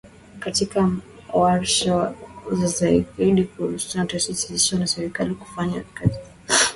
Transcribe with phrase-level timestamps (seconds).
[0.39, 0.91] Katika
[1.33, 2.09] warsha za
[2.45, 6.59] kuzisaidia kuzihusisha taasisi zisizo za kiserikali kufanya kazi pamoja